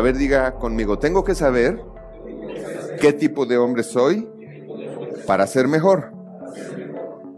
[0.00, 1.78] A ver, diga conmigo, tengo que saber
[3.02, 4.26] qué tipo de hombre soy
[5.26, 6.14] para ser mejor.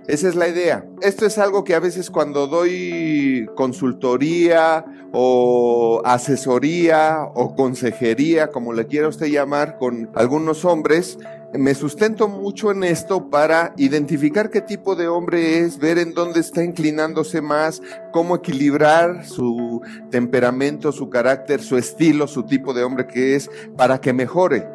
[0.07, 0.87] Esa es la idea.
[1.01, 8.87] Esto es algo que a veces cuando doy consultoría o asesoría o consejería, como le
[8.87, 11.19] quiera usted llamar, con algunos hombres,
[11.55, 16.41] me sustento mucho en esto para identificar qué tipo de hombre es, ver en dónde
[16.41, 23.07] está inclinándose más, cómo equilibrar su temperamento, su carácter, su estilo, su tipo de hombre
[23.07, 24.67] que es, para que mejore.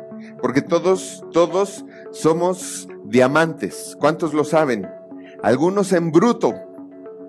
[0.41, 3.95] Porque todos, todos somos diamantes.
[3.99, 4.87] ¿Cuántos lo saben?
[5.43, 6.55] algunos en bruto,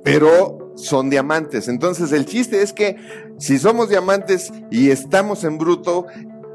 [0.04, 1.68] pero son diamantes.
[1.68, 2.96] Entonces el chiste es que
[3.38, 6.06] si somos diamantes y estamos en bruto,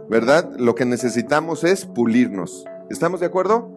[0.10, 0.52] ¿verdad?
[0.58, 2.66] Lo que necesitamos es pulirnos.
[2.90, 3.72] ¿Estamos de acuerdo?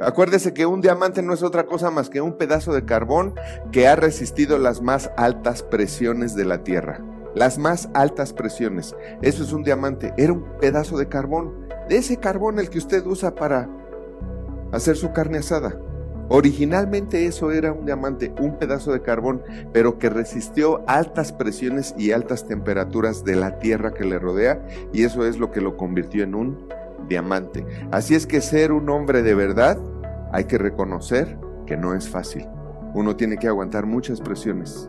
[0.00, 3.34] Acuérdese que un diamante no es otra cosa más que un pedazo de carbón
[3.72, 7.00] que ha resistido las más altas presiones de la Tierra.
[7.34, 8.94] Las más altas presiones.
[9.22, 10.14] Eso es un diamante.
[10.16, 11.66] Era un pedazo de carbón.
[11.88, 13.68] De ese carbón el que usted usa para
[14.72, 15.76] hacer su carne asada.
[16.28, 22.12] Originalmente eso era un diamante, un pedazo de carbón, pero que resistió altas presiones y
[22.12, 26.24] altas temperaturas de la tierra que le rodea y eso es lo que lo convirtió
[26.24, 26.68] en un
[27.08, 27.66] diamante.
[27.90, 29.78] Así es que ser un hombre de verdad
[30.32, 32.46] hay que reconocer que no es fácil.
[32.94, 34.88] Uno tiene que aguantar muchas presiones,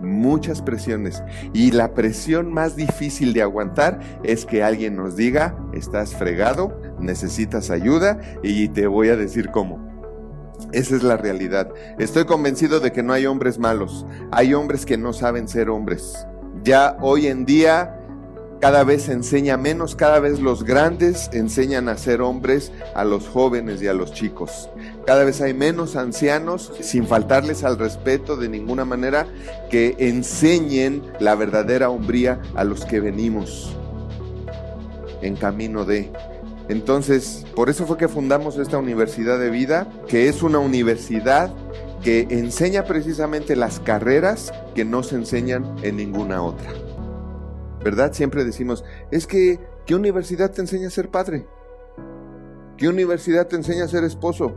[0.00, 1.22] muchas presiones.
[1.52, 7.70] Y la presión más difícil de aguantar es que alguien nos diga, estás fregado, necesitas
[7.70, 9.86] ayuda y te voy a decir cómo.
[10.72, 11.70] Esa es la realidad.
[11.98, 14.06] Estoy convencido de que no hay hombres malos.
[14.30, 16.26] Hay hombres que no saben ser hombres.
[16.62, 17.97] Ya hoy en día
[18.60, 23.28] cada vez se enseña menos, cada vez los grandes enseñan a ser hombres a los
[23.28, 24.68] jóvenes y a los chicos.
[25.06, 29.26] Cada vez hay menos ancianos, sin faltarles al respeto de ninguna manera,
[29.70, 33.76] que enseñen la verdadera hombría a los que venimos
[35.22, 36.10] en camino de.
[36.68, 41.54] Entonces, por eso fue que fundamos esta universidad de vida, que es una universidad
[42.02, 46.87] que enseña precisamente las carreras que no se enseñan en ninguna otra.
[47.82, 48.12] ¿Verdad?
[48.12, 51.46] Siempre decimos, es que, ¿qué universidad te enseña a ser padre?
[52.76, 54.54] ¿Qué universidad te enseña a ser esposo?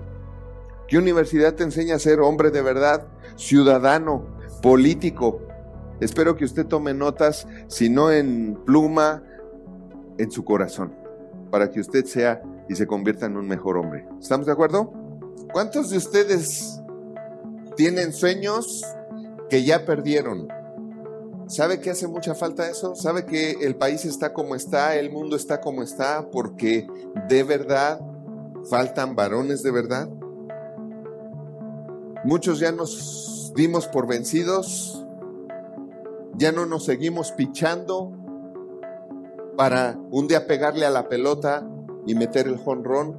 [0.87, 4.25] ¿Qué universidad te enseña a ser hombre de verdad, ciudadano,
[4.61, 5.41] político?
[5.99, 9.23] Espero que usted tome notas, si no en pluma,
[10.17, 11.01] en su corazón
[11.51, 14.07] para que usted sea y se convierta en un mejor hombre.
[14.19, 14.91] ¿Estamos de acuerdo?
[15.51, 16.81] ¿Cuántos de ustedes
[17.75, 18.83] tienen sueños
[19.49, 20.47] que ya perdieron?
[21.51, 22.95] ¿Sabe que hace mucha falta eso?
[22.95, 26.87] ¿Sabe que el país está como está, el mundo está como está porque
[27.27, 27.99] de verdad
[28.69, 30.09] faltan varones de verdad?
[32.23, 35.05] Muchos ya nos dimos por vencidos,
[36.37, 38.13] ya no nos seguimos pichando,
[39.57, 41.67] para un día pegarle a la pelota
[42.07, 43.17] y meter el jonrón.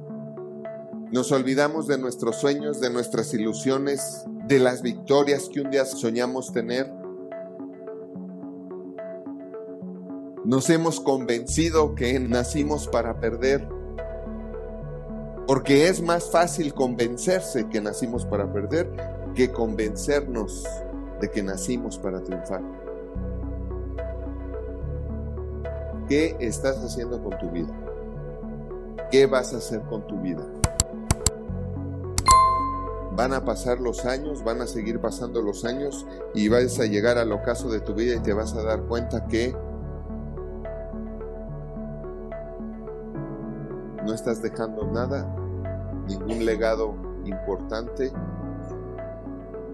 [1.11, 6.51] Nos olvidamos de nuestros sueños, de nuestras ilusiones, de las victorias que un día soñamos
[6.51, 7.02] tener.
[10.45, 13.65] Nos hemos convencido que nacimos para perder,
[15.47, 18.91] porque es más fácil convencerse que nacimos para perder
[19.35, 20.65] que convencernos
[21.21, 22.61] de que nacimos para triunfar.
[26.09, 27.73] ¿Qué estás haciendo con tu vida?
[29.11, 30.45] ¿Qué vas a hacer con tu vida?
[33.15, 37.17] Van a pasar los años, van a seguir pasando los años y vas a llegar
[37.17, 39.55] al ocaso de tu vida y te vas a dar cuenta que
[44.05, 45.25] no estás dejando nada,
[46.07, 48.11] ningún legado importante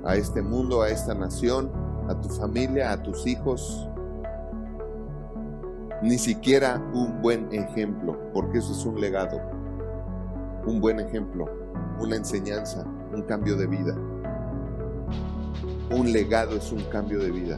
[0.06, 1.72] a este mundo, a esta nación,
[2.08, 3.90] a tu familia, a tus hijos,
[6.02, 9.42] ni siquiera un buen ejemplo, porque eso es un legado,
[10.66, 11.46] un buen ejemplo,
[12.00, 13.96] una enseñanza, un cambio de vida.
[15.92, 17.58] Un legado es un cambio de vida.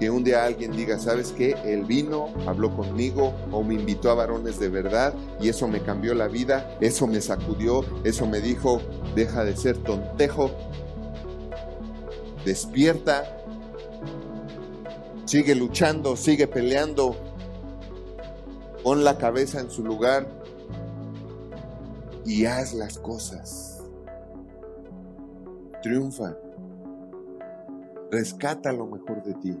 [0.00, 1.54] Que un día alguien diga, ¿sabes qué?
[1.64, 6.14] Él vino, habló conmigo o me invitó a varones de verdad y eso me cambió
[6.14, 8.80] la vida, eso me sacudió, eso me dijo,
[9.14, 10.50] deja de ser tontejo,
[12.44, 13.40] despierta,
[15.30, 17.14] Sigue luchando, sigue peleando.
[18.82, 20.26] Pon la cabeza en su lugar
[22.26, 23.80] y haz las cosas.
[25.84, 26.36] Triunfa.
[28.10, 29.60] Rescata lo mejor de ti.